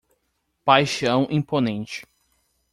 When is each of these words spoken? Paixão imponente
Paixão 0.65 1.27
imponente 1.29 2.03